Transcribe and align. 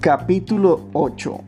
Capítulo 0.00 0.88
8. 0.94 1.42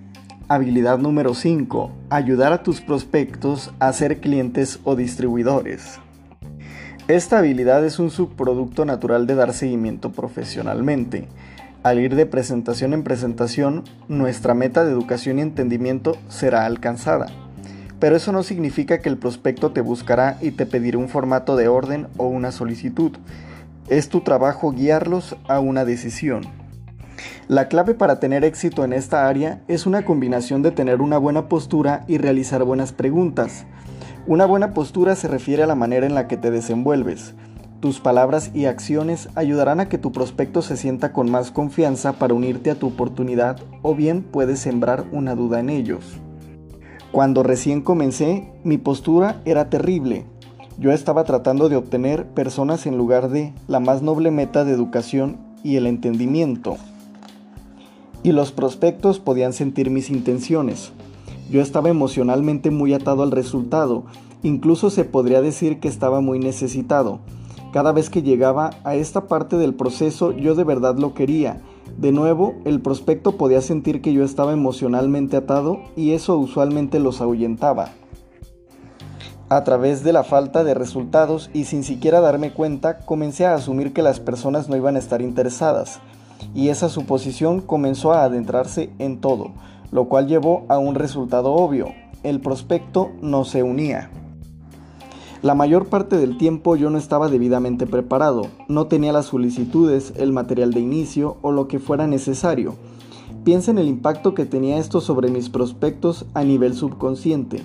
Habilidad 0.48 0.98
número 0.98 1.32
5. 1.32 1.90
Ayudar 2.10 2.52
a 2.52 2.62
tus 2.62 2.82
prospectos 2.82 3.72
a 3.78 3.90
ser 3.94 4.20
clientes 4.20 4.78
o 4.84 4.94
distribuidores. 4.94 5.98
Esta 7.08 7.38
habilidad 7.38 7.82
es 7.82 7.98
un 7.98 8.10
subproducto 8.10 8.84
natural 8.84 9.26
de 9.26 9.36
dar 9.36 9.54
seguimiento 9.54 10.12
profesionalmente. 10.12 11.28
Al 11.82 11.98
ir 11.98 12.14
de 12.14 12.26
presentación 12.26 12.92
en 12.92 13.04
presentación, 13.04 13.84
nuestra 14.08 14.52
meta 14.52 14.84
de 14.84 14.92
educación 14.92 15.38
y 15.38 15.42
entendimiento 15.42 16.18
será 16.28 16.66
alcanzada. 16.66 17.28
Pero 18.00 18.16
eso 18.16 18.32
no 18.32 18.42
significa 18.42 19.00
que 19.00 19.08
el 19.08 19.16
prospecto 19.16 19.70
te 19.70 19.80
buscará 19.80 20.36
y 20.42 20.50
te 20.50 20.66
pedirá 20.66 20.98
un 20.98 21.08
formato 21.08 21.56
de 21.56 21.68
orden 21.68 22.06
o 22.18 22.26
una 22.26 22.52
solicitud. 22.52 23.12
Es 23.88 24.10
tu 24.10 24.20
trabajo 24.20 24.72
guiarlos 24.72 25.36
a 25.48 25.58
una 25.58 25.86
decisión. 25.86 26.61
La 27.48 27.68
clave 27.68 27.94
para 27.94 28.20
tener 28.20 28.44
éxito 28.44 28.84
en 28.84 28.92
esta 28.92 29.28
área 29.28 29.62
es 29.68 29.84
una 29.84 30.04
combinación 30.04 30.62
de 30.62 30.70
tener 30.70 31.02
una 31.02 31.18
buena 31.18 31.48
postura 31.48 32.04
y 32.08 32.18
realizar 32.18 32.64
buenas 32.64 32.92
preguntas. 32.92 33.66
Una 34.26 34.46
buena 34.46 34.72
postura 34.72 35.16
se 35.16 35.26
refiere 35.28 35.64
a 35.64 35.66
la 35.66 35.74
manera 35.74 36.06
en 36.06 36.14
la 36.14 36.28
que 36.28 36.36
te 36.36 36.50
desenvuelves. 36.50 37.34
Tus 37.80 37.98
palabras 37.98 38.52
y 38.54 38.66
acciones 38.66 39.28
ayudarán 39.34 39.80
a 39.80 39.88
que 39.88 39.98
tu 39.98 40.12
prospecto 40.12 40.62
se 40.62 40.76
sienta 40.76 41.12
con 41.12 41.30
más 41.30 41.50
confianza 41.50 42.12
para 42.12 42.32
unirte 42.32 42.70
a 42.70 42.76
tu 42.76 42.86
oportunidad 42.86 43.58
o 43.82 43.96
bien 43.96 44.22
puedes 44.22 44.60
sembrar 44.60 45.04
una 45.10 45.34
duda 45.34 45.58
en 45.58 45.68
ellos. 45.68 46.20
Cuando 47.10 47.42
recién 47.42 47.82
comencé, 47.82 48.52
mi 48.62 48.78
postura 48.78 49.42
era 49.44 49.68
terrible. 49.68 50.24
Yo 50.78 50.92
estaba 50.92 51.24
tratando 51.24 51.68
de 51.68 51.74
obtener 51.76 52.26
personas 52.28 52.86
en 52.86 52.96
lugar 52.96 53.28
de 53.28 53.52
la 53.66 53.80
más 53.80 54.00
noble 54.00 54.30
meta 54.30 54.64
de 54.64 54.72
educación 54.72 55.38
y 55.64 55.74
el 55.74 55.88
entendimiento 55.88 56.76
y 58.22 58.32
los 58.32 58.52
prospectos 58.52 59.18
podían 59.18 59.52
sentir 59.52 59.90
mis 59.90 60.10
intenciones. 60.10 60.92
Yo 61.50 61.60
estaba 61.60 61.90
emocionalmente 61.90 62.70
muy 62.70 62.94
atado 62.94 63.22
al 63.22 63.30
resultado, 63.30 64.04
incluso 64.42 64.90
se 64.90 65.04
podría 65.04 65.42
decir 65.42 65.80
que 65.80 65.88
estaba 65.88 66.20
muy 66.20 66.38
necesitado. 66.38 67.20
Cada 67.72 67.92
vez 67.92 68.10
que 68.10 68.22
llegaba 68.22 68.70
a 68.84 68.94
esta 68.94 69.26
parte 69.28 69.56
del 69.56 69.74
proceso 69.74 70.32
yo 70.32 70.54
de 70.54 70.64
verdad 70.64 70.96
lo 70.98 71.14
quería. 71.14 71.62
De 71.98 72.12
nuevo, 72.12 72.54
el 72.64 72.80
prospecto 72.80 73.36
podía 73.36 73.60
sentir 73.60 74.00
que 74.02 74.12
yo 74.12 74.24
estaba 74.24 74.52
emocionalmente 74.52 75.36
atado 75.36 75.80
y 75.96 76.12
eso 76.12 76.36
usualmente 76.38 77.00
los 77.00 77.20
ahuyentaba. 77.20 77.90
A 79.48 79.64
través 79.64 80.02
de 80.02 80.14
la 80.14 80.22
falta 80.22 80.64
de 80.64 80.72
resultados 80.72 81.50
y 81.52 81.64
sin 81.64 81.82
siquiera 81.82 82.20
darme 82.20 82.54
cuenta, 82.54 83.00
comencé 83.00 83.44
a 83.44 83.54
asumir 83.54 83.92
que 83.92 84.02
las 84.02 84.20
personas 84.20 84.70
no 84.70 84.76
iban 84.76 84.96
a 84.96 84.98
estar 84.98 85.20
interesadas 85.20 86.00
y 86.54 86.68
esa 86.68 86.88
suposición 86.88 87.60
comenzó 87.60 88.12
a 88.12 88.24
adentrarse 88.24 88.90
en 88.98 89.20
todo, 89.20 89.52
lo 89.90 90.08
cual 90.08 90.26
llevó 90.26 90.64
a 90.68 90.78
un 90.78 90.94
resultado 90.94 91.52
obvio, 91.52 91.88
el 92.22 92.40
prospecto 92.40 93.10
no 93.20 93.44
se 93.44 93.62
unía. 93.62 94.10
La 95.42 95.56
mayor 95.56 95.86
parte 95.86 96.16
del 96.16 96.38
tiempo 96.38 96.76
yo 96.76 96.88
no 96.88 96.98
estaba 96.98 97.28
debidamente 97.28 97.86
preparado, 97.86 98.46
no 98.68 98.86
tenía 98.86 99.12
las 99.12 99.26
solicitudes, 99.26 100.12
el 100.16 100.32
material 100.32 100.72
de 100.72 100.78
inicio 100.78 101.36
o 101.42 101.50
lo 101.50 101.66
que 101.66 101.80
fuera 101.80 102.06
necesario. 102.06 102.76
Piensa 103.42 103.72
en 103.72 103.78
el 103.78 103.88
impacto 103.88 104.34
que 104.34 104.46
tenía 104.46 104.78
esto 104.78 105.00
sobre 105.00 105.30
mis 105.30 105.48
prospectos 105.48 106.26
a 106.32 106.44
nivel 106.44 106.74
subconsciente. 106.74 107.64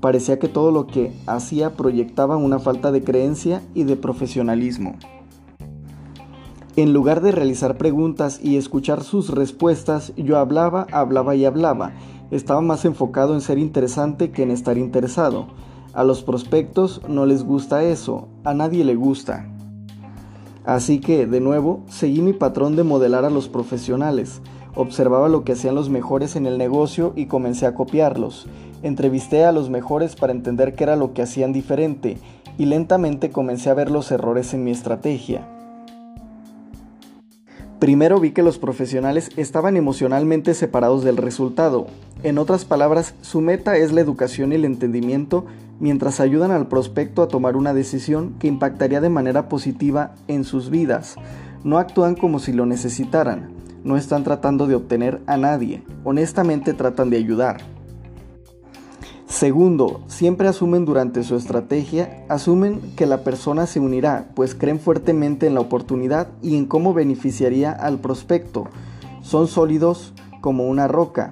Parecía 0.00 0.38
que 0.38 0.48
todo 0.48 0.70
lo 0.70 0.86
que 0.86 1.14
hacía 1.26 1.72
proyectaba 1.72 2.36
una 2.36 2.58
falta 2.58 2.92
de 2.92 3.02
creencia 3.02 3.62
y 3.74 3.84
de 3.84 3.96
profesionalismo. 3.96 4.96
En 6.76 6.92
lugar 6.92 7.22
de 7.22 7.32
realizar 7.32 7.78
preguntas 7.78 8.38
y 8.42 8.58
escuchar 8.58 9.02
sus 9.02 9.30
respuestas, 9.30 10.12
yo 10.18 10.36
hablaba, 10.36 10.86
hablaba 10.92 11.34
y 11.34 11.46
hablaba. 11.46 11.92
Estaba 12.30 12.60
más 12.60 12.84
enfocado 12.84 13.32
en 13.32 13.40
ser 13.40 13.56
interesante 13.56 14.30
que 14.30 14.42
en 14.42 14.50
estar 14.50 14.76
interesado. 14.76 15.46
A 15.94 16.04
los 16.04 16.22
prospectos 16.22 17.00
no 17.08 17.24
les 17.24 17.44
gusta 17.44 17.82
eso, 17.82 18.28
a 18.44 18.52
nadie 18.52 18.84
le 18.84 18.94
gusta. 18.94 19.48
Así 20.66 21.00
que, 21.00 21.26
de 21.26 21.40
nuevo, 21.40 21.80
seguí 21.88 22.20
mi 22.20 22.34
patrón 22.34 22.76
de 22.76 22.82
modelar 22.82 23.24
a 23.24 23.30
los 23.30 23.48
profesionales. 23.48 24.42
Observaba 24.74 25.30
lo 25.30 25.44
que 25.44 25.52
hacían 25.52 25.74
los 25.74 25.88
mejores 25.88 26.36
en 26.36 26.44
el 26.44 26.58
negocio 26.58 27.14
y 27.16 27.24
comencé 27.24 27.64
a 27.64 27.74
copiarlos. 27.74 28.48
Entrevisté 28.82 29.46
a 29.46 29.52
los 29.52 29.70
mejores 29.70 30.14
para 30.14 30.34
entender 30.34 30.74
qué 30.74 30.84
era 30.84 30.96
lo 30.96 31.14
que 31.14 31.22
hacían 31.22 31.54
diferente 31.54 32.18
y 32.58 32.66
lentamente 32.66 33.30
comencé 33.30 33.70
a 33.70 33.74
ver 33.74 33.90
los 33.90 34.10
errores 34.10 34.52
en 34.52 34.62
mi 34.62 34.72
estrategia. 34.72 35.55
Primero 37.78 38.18
vi 38.20 38.30
que 38.30 38.42
los 38.42 38.58
profesionales 38.58 39.30
estaban 39.36 39.76
emocionalmente 39.76 40.54
separados 40.54 41.04
del 41.04 41.18
resultado. 41.18 41.88
En 42.22 42.38
otras 42.38 42.64
palabras, 42.64 43.14
su 43.20 43.42
meta 43.42 43.76
es 43.76 43.92
la 43.92 44.00
educación 44.00 44.52
y 44.52 44.54
el 44.54 44.64
entendimiento 44.64 45.44
mientras 45.78 46.20
ayudan 46.20 46.52
al 46.52 46.68
prospecto 46.68 47.22
a 47.22 47.28
tomar 47.28 47.54
una 47.54 47.74
decisión 47.74 48.34
que 48.38 48.48
impactaría 48.48 49.02
de 49.02 49.10
manera 49.10 49.50
positiva 49.50 50.14
en 50.26 50.44
sus 50.44 50.70
vidas. 50.70 51.16
No 51.64 51.76
actúan 51.76 52.14
como 52.14 52.38
si 52.38 52.54
lo 52.54 52.64
necesitaran, 52.64 53.50
no 53.84 53.98
están 53.98 54.24
tratando 54.24 54.66
de 54.66 54.74
obtener 54.74 55.20
a 55.26 55.36
nadie, 55.36 55.82
honestamente 56.02 56.72
tratan 56.72 57.10
de 57.10 57.18
ayudar. 57.18 57.75
Segundo, 59.28 60.02
siempre 60.06 60.46
asumen 60.46 60.84
durante 60.84 61.24
su 61.24 61.34
estrategia, 61.34 62.24
asumen 62.28 62.80
que 62.96 63.06
la 63.06 63.24
persona 63.24 63.66
se 63.66 63.80
unirá, 63.80 64.28
pues 64.34 64.54
creen 64.54 64.78
fuertemente 64.78 65.48
en 65.48 65.54
la 65.54 65.60
oportunidad 65.60 66.28
y 66.42 66.56
en 66.56 66.66
cómo 66.66 66.94
beneficiaría 66.94 67.72
al 67.72 67.98
prospecto. 67.98 68.68
Son 69.22 69.48
sólidos 69.48 70.14
como 70.40 70.68
una 70.68 70.86
roca. 70.86 71.28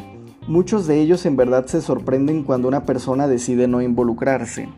Muchos 0.49 0.89
de 0.89 1.01
ellos 1.01 1.25
en 1.25 1.37
verdad 1.37 1.67
se 1.67 1.81
sorprenden 1.81 2.43
cuando 2.43 2.67
una 2.67 2.85
persona 2.85 3.29
decide 3.29 3.69
no 3.69 3.81
involucrarse. 3.81 4.69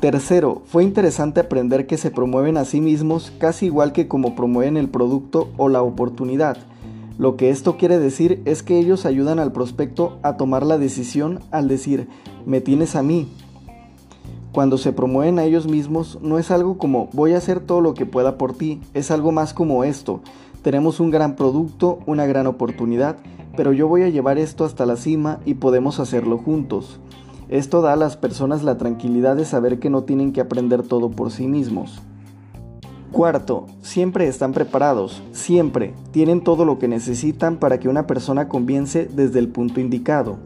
Tercero, 0.00 0.62
fue 0.64 0.82
interesante 0.82 1.40
aprender 1.40 1.86
que 1.86 1.98
se 1.98 2.10
promueven 2.10 2.56
a 2.56 2.64
sí 2.64 2.80
mismos 2.80 3.32
casi 3.38 3.66
igual 3.66 3.92
que 3.92 4.08
como 4.08 4.34
promueven 4.34 4.78
el 4.78 4.88
producto 4.88 5.50
o 5.58 5.68
la 5.68 5.82
oportunidad. 5.82 6.56
Lo 7.18 7.36
que 7.36 7.50
esto 7.50 7.76
quiere 7.76 7.98
decir 7.98 8.42
es 8.46 8.62
que 8.62 8.78
ellos 8.78 9.04
ayudan 9.04 9.38
al 9.38 9.52
prospecto 9.52 10.18
a 10.22 10.36
tomar 10.36 10.64
la 10.64 10.78
decisión 10.78 11.40
al 11.50 11.68
decir, 11.68 12.08
me 12.46 12.60
tienes 12.60 12.96
a 12.96 13.02
mí. 13.02 13.28
Cuando 14.52 14.78
se 14.78 14.92
promueven 14.92 15.38
a 15.38 15.44
ellos 15.44 15.66
mismos, 15.66 16.18
no 16.22 16.38
es 16.38 16.50
algo 16.50 16.78
como 16.78 17.08
voy 17.12 17.32
a 17.32 17.38
hacer 17.38 17.60
todo 17.60 17.80
lo 17.80 17.94
que 17.94 18.06
pueda 18.06 18.38
por 18.38 18.54
ti, 18.54 18.80
es 18.94 19.10
algo 19.10 19.32
más 19.32 19.54
como 19.54 19.84
esto. 19.84 20.20
Tenemos 20.62 21.00
un 21.00 21.10
gran 21.10 21.36
producto, 21.36 21.98
una 22.06 22.26
gran 22.26 22.46
oportunidad, 22.46 23.16
pero 23.56 23.72
yo 23.72 23.88
voy 23.88 24.02
a 24.02 24.08
llevar 24.08 24.38
esto 24.38 24.64
hasta 24.64 24.86
la 24.86 24.96
cima 24.96 25.40
y 25.44 25.54
podemos 25.54 26.00
hacerlo 26.00 26.38
juntos. 26.38 27.00
Esto 27.48 27.82
da 27.82 27.92
a 27.92 27.96
las 27.96 28.16
personas 28.16 28.62
la 28.62 28.78
tranquilidad 28.78 29.36
de 29.36 29.44
saber 29.44 29.78
que 29.78 29.90
no 29.90 30.04
tienen 30.04 30.32
que 30.32 30.40
aprender 30.40 30.82
todo 30.82 31.10
por 31.10 31.30
sí 31.30 31.48
mismos. 31.48 32.00
Cuarto, 33.12 33.66
siempre 33.82 34.26
están 34.26 34.52
preparados, 34.52 35.22
siempre 35.32 35.92
tienen 36.12 36.40
todo 36.40 36.64
lo 36.64 36.78
que 36.78 36.88
necesitan 36.88 37.58
para 37.58 37.78
que 37.78 37.90
una 37.90 38.06
persona 38.06 38.48
comience 38.48 39.04
desde 39.04 39.38
el 39.38 39.48
punto 39.48 39.80
indicado. 39.80 40.38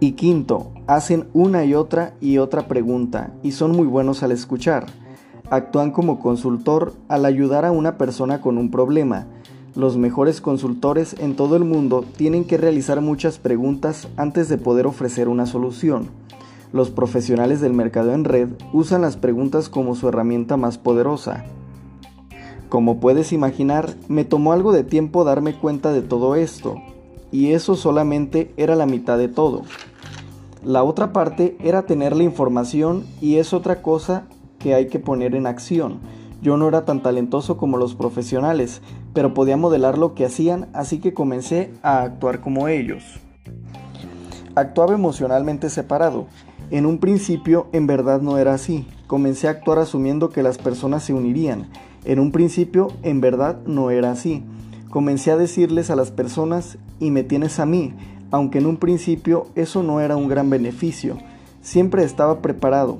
Y 0.00 0.12
quinto, 0.12 0.72
hacen 0.88 1.28
una 1.34 1.64
y 1.64 1.74
otra 1.74 2.14
y 2.20 2.38
otra 2.38 2.66
pregunta 2.66 3.32
y 3.44 3.52
son 3.52 3.70
muy 3.70 3.86
buenos 3.86 4.24
al 4.24 4.32
escuchar. 4.32 4.86
Actúan 5.48 5.92
como 5.92 6.18
consultor 6.18 6.94
al 7.06 7.24
ayudar 7.24 7.64
a 7.64 7.70
una 7.70 7.96
persona 7.96 8.40
con 8.40 8.58
un 8.58 8.72
problema. 8.72 9.28
Los 9.76 9.96
mejores 9.96 10.40
consultores 10.40 11.14
en 11.20 11.36
todo 11.36 11.54
el 11.54 11.64
mundo 11.64 12.04
tienen 12.16 12.44
que 12.44 12.58
realizar 12.58 13.00
muchas 13.00 13.38
preguntas 13.38 14.08
antes 14.16 14.48
de 14.48 14.58
poder 14.58 14.88
ofrecer 14.88 15.28
una 15.28 15.46
solución. 15.46 16.08
Los 16.72 16.90
profesionales 16.90 17.60
del 17.60 17.72
mercado 17.72 18.12
en 18.12 18.24
red 18.24 18.48
usan 18.72 19.02
las 19.02 19.16
preguntas 19.16 19.68
como 19.68 19.94
su 19.94 20.08
herramienta 20.08 20.56
más 20.56 20.78
poderosa. 20.78 21.44
Como 22.68 22.98
puedes 22.98 23.32
imaginar, 23.32 23.94
me 24.08 24.24
tomó 24.24 24.52
algo 24.52 24.72
de 24.72 24.82
tiempo 24.82 25.24
darme 25.24 25.54
cuenta 25.54 25.92
de 25.92 26.02
todo 26.02 26.34
esto, 26.34 26.76
y 27.30 27.52
eso 27.52 27.76
solamente 27.76 28.52
era 28.56 28.74
la 28.74 28.86
mitad 28.86 29.18
de 29.18 29.28
todo. 29.28 29.62
La 30.64 30.82
otra 30.82 31.12
parte 31.12 31.56
era 31.60 31.86
tener 31.86 32.16
la 32.16 32.24
información 32.24 33.04
y 33.20 33.36
es 33.36 33.52
otra 33.52 33.82
cosa 33.82 34.24
que 34.58 34.74
hay 34.74 34.88
que 34.88 34.98
poner 34.98 35.36
en 35.36 35.46
acción. 35.46 36.00
Yo 36.42 36.56
no 36.56 36.66
era 36.66 36.84
tan 36.84 37.02
talentoso 37.02 37.56
como 37.56 37.76
los 37.76 37.94
profesionales, 37.94 38.82
pero 39.14 39.32
podía 39.32 39.56
modelar 39.56 39.96
lo 39.96 40.14
que 40.14 40.24
hacían, 40.24 40.68
así 40.72 40.98
que 40.98 41.14
comencé 41.14 41.72
a 41.82 42.02
actuar 42.02 42.40
como 42.40 42.66
ellos. 42.66 43.04
Actuaba 44.56 44.94
emocionalmente 44.94 45.70
separado, 45.70 46.26
en 46.70 46.84
un 46.84 46.98
principio 46.98 47.68
en 47.72 47.86
verdad 47.86 48.20
no 48.20 48.38
era 48.38 48.54
así. 48.54 48.86
Comencé 49.06 49.46
a 49.46 49.52
actuar 49.52 49.78
asumiendo 49.78 50.30
que 50.30 50.42
las 50.42 50.58
personas 50.58 51.04
se 51.04 51.12
unirían. 51.12 51.68
En 52.04 52.18
un 52.18 52.32
principio 52.32 52.88
en 53.02 53.20
verdad 53.20 53.60
no 53.66 53.90
era 53.90 54.10
así. 54.10 54.42
Comencé 54.90 55.30
a 55.30 55.36
decirles 55.36 55.90
a 55.90 55.96
las 55.96 56.10
personas 56.10 56.78
y 56.98 57.10
me 57.10 57.22
tienes 57.22 57.60
a 57.60 57.66
mí, 57.66 57.94
aunque 58.30 58.58
en 58.58 58.66
un 58.66 58.78
principio 58.78 59.46
eso 59.54 59.82
no 59.82 60.00
era 60.00 60.16
un 60.16 60.28
gran 60.28 60.50
beneficio. 60.50 61.18
Siempre 61.60 62.02
estaba 62.02 62.42
preparado. 62.42 62.98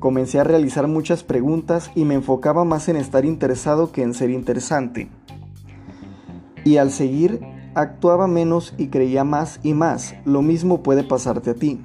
Comencé 0.00 0.40
a 0.40 0.44
realizar 0.44 0.88
muchas 0.88 1.22
preguntas 1.22 1.90
y 1.94 2.04
me 2.04 2.14
enfocaba 2.14 2.64
más 2.64 2.88
en 2.88 2.96
estar 2.96 3.24
interesado 3.24 3.92
que 3.92 4.02
en 4.02 4.14
ser 4.14 4.30
interesante. 4.30 5.08
Y 6.64 6.78
al 6.78 6.90
seguir 6.90 7.40
actuaba 7.74 8.26
menos 8.26 8.74
y 8.78 8.88
creía 8.88 9.22
más 9.22 9.60
y 9.62 9.74
más. 9.74 10.14
Lo 10.24 10.42
mismo 10.42 10.82
puede 10.82 11.04
pasarte 11.04 11.50
a 11.50 11.54
ti. 11.54 11.80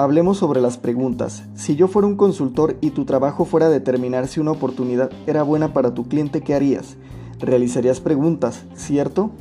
Hablemos 0.00 0.38
sobre 0.38 0.60
las 0.60 0.78
preguntas. 0.78 1.42
Si 1.56 1.74
yo 1.74 1.88
fuera 1.88 2.06
un 2.06 2.14
consultor 2.14 2.76
y 2.80 2.90
tu 2.90 3.04
trabajo 3.04 3.44
fuera 3.44 3.68
determinar 3.68 4.28
si 4.28 4.38
una 4.38 4.52
oportunidad 4.52 5.10
era 5.26 5.42
buena 5.42 5.72
para 5.72 5.92
tu 5.92 6.06
cliente, 6.06 6.40
¿qué 6.40 6.54
harías? 6.54 6.96
Realizarías 7.40 7.98
preguntas, 7.98 8.62
¿cierto? 8.76 9.32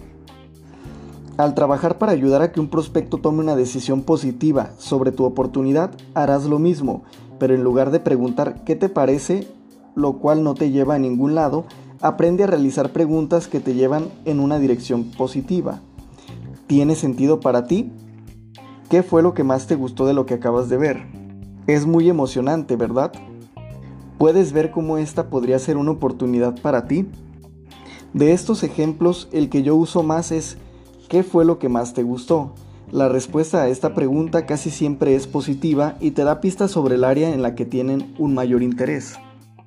Al 1.38 1.54
trabajar 1.54 2.00
para 2.00 2.12
ayudar 2.12 2.42
a 2.42 2.52
que 2.52 2.60
un 2.60 2.70
prospecto 2.70 3.20
tome 3.20 3.42
una 3.42 3.56
decisión 3.56 4.02
positiva 4.02 4.72
sobre 4.80 5.12
tu 5.12 5.26
oportunidad, 5.26 5.92
harás 6.16 6.46
lo 6.46 6.58
mismo, 6.58 7.04
pero 7.38 7.54
en 7.54 7.64
lugar 7.64 7.92
de 7.92 8.00
preguntar 8.00 8.64
¿qué 8.64 8.76
te 8.76 8.90
parece? 8.90 9.48
lo 9.94 10.14
cual 10.14 10.44
no 10.44 10.56
te 10.56 10.72
lleva 10.72 10.96
a 10.96 11.00
ningún 11.00 11.36
lado, 11.36 11.66
aprende 12.02 12.46
a 12.46 12.48
realizar 12.48 12.94
preguntas 12.94 13.48
que 13.48 13.60
te 13.60 13.76
llevan 13.76 14.06
en 14.26 14.40
una 14.40 14.58
dirección 14.58 15.04
positiva. 15.04 15.82
¿Tiene 16.66 16.96
sentido 16.96 17.42
para 17.42 17.68
ti? 17.68 17.92
¿Qué 18.90 19.04
fue 19.04 19.22
lo 19.22 19.34
que 19.34 19.44
más 19.44 19.68
te 19.68 19.76
gustó 19.76 20.06
de 20.06 20.14
lo 20.14 20.26
que 20.26 20.36
acabas 20.36 20.70
de 20.70 20.78
ver? 20.78 21.06
Es 21.68 21.86
muy 21.86 22.10
emocionante, 22.10 22.78
¿verdad? 22.78 23.12
¿Puedes 24.18 24.54
ver 24.54 24.72
cómo 24.72 24.98
esta 24.98 25.30
podría 25.30 25.60
ser 25.60 25.76
una 25.76 25.92
oportunidad 25.92 26.58
para 26.62 26.88
ti? 26.88 27.06
De 28.14 28.32
estos 28.32 28.64
ejemplos, 28.64 29.28
el 29.34 29.50
que 29.50 29.62
yo 29.62 29.76
uso 29.76 30.04
más 30.04 30.32
es 30.32 30.58
¿qué 31.10 31.24
fue 31.24 31.44
lo 31.44 31.60
que 31.60 31.68
más 31.68 31.94
te 31.94 32.04
gustó? 32.04 32.54
La 32.90 33.10
respuesta 33.10 33.62
a 33.62 33.68
esta 33.68 33.94
pregunta 33.94 34.46
casi 34.46 34.72
siempre 34.72 35.16
es 35.16 35.28
positiva 35.28 35.98
y 36.00 36.12
te 36.12 36.24
da 36.24 36.40
pistas 36.40 36.72
sobre 36.72 36.96
el 36.96 37.04
área 37.04 37.34
en 37.34 37.42
la 37.42 37.56
que 37.56 37.66
tienen 37.66 38.16
un 38.18 38.34
mayor 38.34 38.64
interés. 38.64 39.16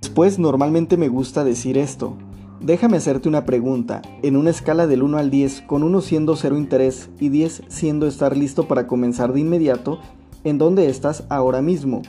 Después 0.00 0.38
normalmente 0.38 0.96
me 0.96 1.08
gusta 1.08 1.44
decir 1.44 1.76
esto. 1.76 2.16
Déjame 2.60 2.98
hacerte 2.98 3.26
una 3.26 3.46
pregunta. 3.46 4.02
En 4.22 4.36
una 4.36 4.50
escala 4.50 4.86
del 4.86 5.02
1 5.02 5.16
al 5.16 5.30
10, 5.30 5.62
con 5.62 5.82
1 5.82 6.02
siendo 6.02 6.36
cero 6.36 6.58
interés 6.58 7.08
y 7.18 7.30
10 7.30 7.62
siendo 7.68 8.06
estar 8.06 8.36
listo 8.36 8.68
para 8.68 8.86
comenzar 8.86 9.32
de 9.32 9.40
inmediato, 9.40 9.98
¿en 10.44 10.58
dónde 10.58 10.86
estás 10.90 11.24
ahora 11.30 11.62
mismo? 11.62 12.02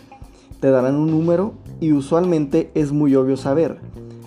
Te 0.59 0.69
darán 0.69 0.95
un 0.95 1.09
número 1.09 1.53
y 1.79 1.93
usualmente 1.93 2.69
es 2.75 2.91
muy 2.91 3.15
obvio 3.15 3.37
saber. 3.37 3.79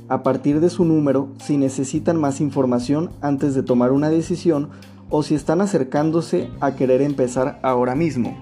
A 0.08 0.22
partir 0.22 0.60
de 0.60 0.70
su 0.70 0.86
número, 0.86 1.28
si 1.44 1.58
necesitan 1.58 2.18
más 2.18 2.40
información 2.40 3.10
antes 3.20 3.54
de 3.54 3.62
tomar 3.62 3.92
una 3.92 4.08
decisión 4.08 4.70
o 5.10 5.22
si 5.22 5.34
están 5.34 5.60
acercándose 5.60 6.48
a 6.60 6.74
querer 6.74 7.02
empezar 7.02 7.60
ahora 7.62 7.94
mismo. 7.94 8.34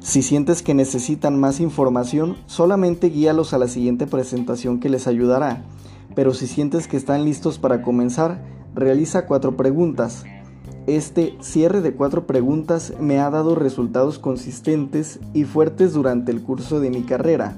Si 0.00 0.22
sientes 0.22 0.62
que 0.62 0.72
necesitan 0.72 1.38
más 1.38 1.60
información, 1.60 2.36
solamente 2.46 3.10
guíalos 3.10 3.52
a 3.52 3.58
la 3.58 3.68
siguiente 3.68 4.06
presentación 4.06 4.80
que 4.80 4.88
les 4.88 5.06
ayudará 5.06 5.62
pero 6.14 6.34
si 6.34 6.46
sientes 6.46 6.88
que 6.88 6.96
están 6.96 7.24
listos 7.24 7.58
para 7.58 7.82
comenzar, 7.82 8.40
realiza 8.74 9.26
cuatro 9.26 9.56
preguntas. 9.56 10.24
Este 10.86 11.36
cierre 11.40 11.80
de 11.80 11.94
cuatro 11.94 12.26
preguntas 12.26 12.92
me 13.00 13.18
ha 13.18 13.30
dado 13.30 13.54
resultados 13.54 14.18
consistentes 14.18 15.18
y 15.32 15.44
fuertes 15.44 15.94
durante 15.94 16.30
el 16.30 16.42
curso 16.42 16.78
de 16.80 16.90
mi 16.90 17.02
carrera. 17.02 17.56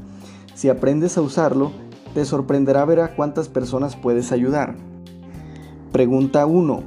Si 0.55 0.69
aprendes 0.69 1.19
a 1.19 1.23
usarlo, 1.23 1.73
te 2.15 2.25
sorprenderá 2.25 2.85
ver 2.85 3.01
a 3.01 3.17
cuántas 3.17 3.49
personas 3.49 3.97
puedes 3.97 4.33
ayudar. 4.33 4.77
Pregunta 5.93 6.47
1. 6.47 6.83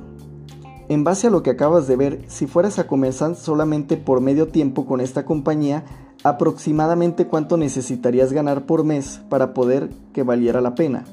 En 0.87 1.03
base 1.03 1.27
a 1.27 1.29
lo 1.29 1.43
que 1.43 1.51
acabas 1.51 1.87
de 1.87 1.95
ver, 1.95 2.23
si 2.27 2.47
fueras 2.47 2.79
a 2.79 2.87
comenzar 2.87 3.35
solamente 3.35 3.95
por 3.97 4.21
medio 4.21 4.47
tiempo 4.47 4.85
con 4.85 5.01
esta 5.01 5.25
compañía, 5.25 5.83
aproximadamente 6.23 7.27
cuánto 7.27 7.57
necesitarías 7.57 8.33
ganar 8.33 8.65
por 8.65 8.83
mes 8.83 9.21
para 9.29 9.53
poder 9.53 9.89
que 10.13 10.23
valiera 10.23 10.61
la 10.61 10.73
pena. 10.73 11.03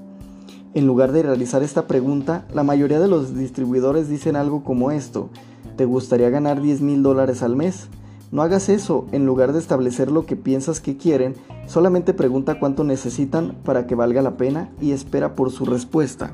En 0.77 0.87
lugar 0.87 1.13
de 1.13 1.23
realizar 1.23 1.63
esta 1.63 1.87
pregunta, 1.87 2.45
la 2.53 2.63
mayoría 2.63 3.01
de 3.01 3.09
los 3.09 3.35
distribuidores 3.35 4.11
dicen 4.11 4.37
algo 4.37 4.63
como 4.63 4.91
esto, 4.91 5.31
¿te 5.77 5.87
gustaría 5.87 6.29
ganar 6.29 6.61
10 6.61 6.83
mil 6.83 7.03
dólares 7.03 7.43
al 7.43 7.57
mes? 7.57 7.89
No 8.31 8.43
hagas 8.43 8.69
eso, 8.69 9.07
en 9.11 9.25
lugar 9.25 9.55
de 9.55 9.59
establecer 9.59 10.11
lo 10.11 10.27
que 10.27 10.37
piensas 10.37 10.83
que 10.83 10.99
quieren, 10.99 11.35
solamente 11.67 12.13
pregunta 12.13 12.61
cuánto 12.61 12.85
necesitan 12.85 13.57
para 13.65 13.87
que 13.87 13.95
valga 13.95 14.21
la 14.21 14.37
pena 14.37 14.69
y 14.79 14.91
espera 14.91 15.35
por 15.35 15.51
su 15.51 15.65
respuesta. 15.65 16.33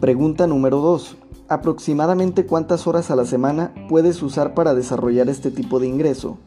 Pregunta 0.00 0.48
número 0.48 0.80
2. 0.80 1.16
Aproximadamente 1.46 2.44
cuántas 2.44 2.88
horas 2.88 3.08
a 3.12 3.14
la 3.14 3.24
semana 3.24 3.72
puedes 3.88 4.20
usar 4.20 4.52
para 4.52 4.74
desarrollar 4.74 5.28
este 5.28 5.52
tipo 5.52 5.78
de 5.78 5.86
ingreso. 5.86 6.38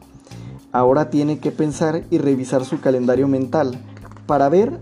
Ahora 0.72 1.08
tiene 1.08 1.38
que 1.38 1.52
pensar 1.52 2.04
y 2.10 2.18
revisar 2.18 2.66
su 2.66 2.82
calendario 2.82 3.28
mental 3.28 3.80
para 4.26 4.50
ver 4.50 4.78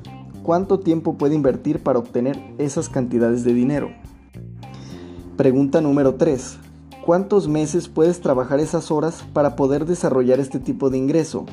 ¿Cuánto 0.46 0.78
tiempo 0.78 1.14
puede 1.14 1.34
invertir 1.34 1.82
para 1.82 1.98
obtener 1.98 2.40
esas 2.58 2.88
cantidades 2.88 3.42
de 3.42 3.52
dinero? 3.52 3.90
Pregunta 5.36 5.80
número 5.80 6.14
3. 6.14 6.58
¿Cuántos 7.04 7.48
meses 7.48 7.88
puedes 7.88 8.20
trabajar 8.20 8.60
esas 8.60 8.92
horas 8.92 9.24
para 9.32 9.56
poder 9.56 9.86
desarrollar 9.86 10.38
este 10.38 10.60
tipo 10.60 10.88
de 10.88 10.98
ingreso? 10.98 11.46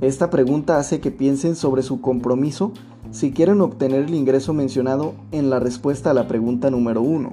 Esta 0.00 0.30
pregunta 0.30 0.78
hace 0.78 1.00
que 1.00 1.10
piensen 1.10 1.56
sobre 1.56 1.82
su 1.82 2.00
compromiso 2.00 2.70
si 3.10 3.32
quieren 3.32 3.60
obtener 3.62 4.04
el 4.04 4.14
ingreso 4.14 4.54
mencionado 4.54 5.14
en 5.32 5.50
la 5.50 5.58
respuesta 5.58 6.12
a 6.12 6.14
la 6.14 6.28
pregunta 6.28 6.70
número 6.70 7.02
1. 7.02 7.30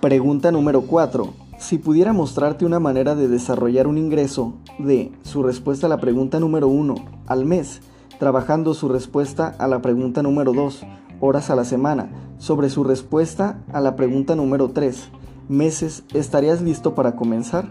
Pregunta 0.00 0.50
número 0.50 0.82
4. 0.88 1.32
Si 1.60 1.78
pudiera 1.78 2.12
mostrarte 2.12 2.66
una 2.66 2.80
manera 2.80 3.14
de 3.14 3.28
desarrollar 3.28 3.86
un 3.86 3.98
ingreso 3.98 4.54
de 4.80 5.12
su 5.22 5.44
respuesta 5.44 5.86
a 5.86 5.88
la 5.88 6.00
pregunta 6.00 6.40
número 6.40 6.66
1 6.66 6.96
al 7.28 7.44
mes, 7.44 7.80
trabajando 8.18 8.74
su 8.74 8.88
respuesta 8.88 9.54
a 9.58 9.68
la 9.68 9.82
pregunta 9.82 10.22
número 10.22 10.52
2, 10.52 10.84
horas 11.20 11.50
a 11.50 11.56
la 11.56 11.64
semana, 11.64 12.08
sobre 12.38 12.68
su 12.70 12.84
respuesta 12.84 13.62
a 13.72 13.80
la 13.80 13.96
pregunta 13.96 14.36
número 14.36 14.70
3, 14.70 15.08
meses, 15.48 16.04
¿estarías 16.12 16.62
listo 16.62 16.94
para 16.94 17.16
comenzar? 17.16 17.68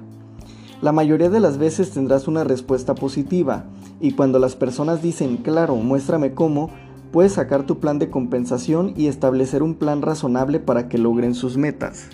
La 0.82 0.92
mayoría 0.92 1.30
de 1.30 1.40
las 1.40 1.58
veces 1.58 1.92
tendrás 1.92 2.28
una 2.28 2.44
respuesta 2.44 2.94
positiva 2.94 3.66
y 4.02 4.12
cuando 4.12 4.40
las 4.40 4.56
personas 4.56 5.02
dicen, 5.02 5.38
claro, 5.38 5.76
muéstrame 5.76 6.34
cómo, 6.34 6.70
puedes 7.12 7.34
sacar 7.34 7.64
tu 7.64 7.80
plan 7.80 8.00
de 8.00 8.10
compensación 8.10 8.94
y 8.98 9.08
establecer 9.08 9.64
un 9.64 9.76
plan 9.76 10.02
razonable 10.02 10.60
para 10.60 10.90
que 10.90 10.98
logren 10.98 11.36
sus 11.36 11.58
metas. 11.58 12.10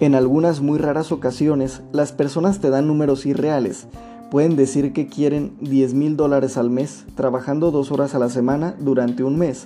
En 0.00 0.14
algunas 0.14 0.60
muy 0.60 0.78
raras 0.78 1.12
ocasiones, 1.12 1.82
las 1.92 2.12
personas 2.12 2.60
te 2.60 2.70
dan 2.70 2.86
números 2.86 3.26
irreales, 3.26 3.86
Pueden 4.32 4.56
decir 4.56 4.94
que 4.94 5.08
quieren 5.08 5.52
10 5.60 5.92
mil 5.92 6.16
dólares 6.16 6.56
al 6.56 6.70
mes, 6.70 7.04
trabajando 7.16 7.70
dos 7.70 7.92
horas 7.92 8.14
a 8.14 8.18
la 8.18 8.30
semana 8.30 8.74
durante 8.78 9.24
un 9.24 9.36
mes. 9.36 9.64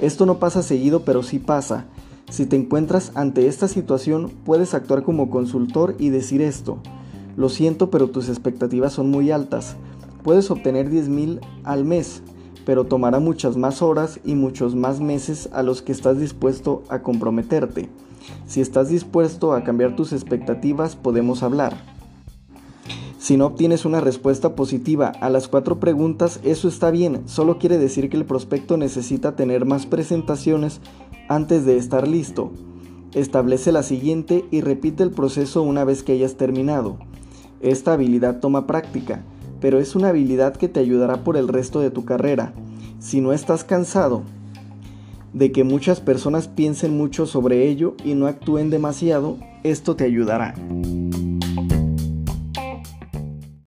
Esto 0.00 0.24
no 0.24 0.38
pasa 0.38 0.62
seguido, 0.62 1.02
pero 1.04 1.22
sí 1.22 1.38
pasa. 1.38 1.84
Si 2.30 2.46
te 2.46 2.56
encuentras 2.56 3.12
ante 3.16 3.48
esta 3.48 3.68
situación, 3.68 4.32
puedes 4.46 4.72
actuar 4.72 5.02
como 5.02 5.28
consultor 5.28 5.94
y 5.98 6.08
decir 6.08 6.40
esto. 6.40 6.78
Lo 7.36 7.50
siento, 7.50 7.90
pero 7.90 8.08
tus 8.08 8.30
expectativas 8.30 8.94
son 8.94 9.10
muy 9.10 9.30
altas. 9.30 9.76
Puedes 10.22 10.50
obtener 10.50 10.88
10 10.88 11.10
mil 11.10 11.40
al 11.62 11.84
mes, 11.84 12.22
pero 12.64 12.86
tomará 12.86 13.20
muchas 13.20 13.58
más 13.58 13.82
horas 13.82 14.20
y 14.24 14.36
muchos 14.36 14.74
más 14.74 15.00
meses 15.00 15.50
a 15.52 15.62
los 15.62 15.82
que 15.82 15.92
estás 15.92 16.18
dispuesto 16.18 16.82
a 16.88 17.00
comprometerte. 17.00 17.90
Si 18.46 18.62
estás 18.62 18.88
dispuesto 18.88 19.52
a 19.52 19.64
cambiar 19.64 19.96
tus 19.96 20.14
expectativas, 20.14 20.96
podemos 20.96 21.42
hablar. 21.42 21.97
Si 23.28 23.36
no 23.36 23.44
obtienes 23.44 23.84
una 23.84 24.00
respuesta 24.00 24.54
positiva 24.54 25.08
a 25.08 25.28
las 25.28 25.48
cuatro 25.48 25.78
preguntas, 25.78 26.40
eso 26.44 26.66
está 26.66 26.90
bien, 26.90 27.24
solo 27.26 27.58
quiere 27.58 27.76
decir 27.76 28.08
que 28.08 28.16
el 28.16 28.24
prospecto 28.24 28.78
necesita 28.78 29.36
tener 29.36 29.66
más 29.66 29.84
presentaciones 29.84 30.80
antes 31.28 31.66
de 31.66 31.76
estar 31.76 32.08
listo. 32.08 32.50
Establece 33.12 33.70
la 33.70 33.82
siguiente 33.82 34.46
y 34.50 34.62
repite 34.62 35.02
el 35.02 35.10
proceso 35.10 35.60
una 35.60 35.84
vez 35.84 36.02
que 36.02 36.12
hayas 36.12 36.36
terminado. 36.36 36.96
Esta 37.60 37.92
habilidad 37.92 38.40
toma 38.40 38.66
práctica, 38.66 39.22
pero 39.60 39.78
es 39.78 39.94
una 39.94 40.08
habilidad 40.08 40.56
que 40.56 40.68
te 40.68 40.80
ayudará 40.80 41.22
por 41.22 41.36
el 41.36 41.48
resto 41.48 41.80
de 41.80 41.90
tu 41.90 42.06
carrera. 42.06 42.54
Si 42.98 43.20
no 43.20 43.34
estás 43.34 43.62
cansado 43.62 44.22
de 45.34 45.52
que 45.52 45.64
muchas 45.64 46.00
personas 46.00 46.48
piensen 46.48 46.96
mucho 46.96 47.26
sobre 47.26 47.68
ello 47.68 47.94
y 48.06 48.14
no 48.14 48.26
actúen 48.26 48.70
demasiado, 48.70 49.36
esto 49.64 49.96
te 49.96 50.04
ayudará. 50.04 50.54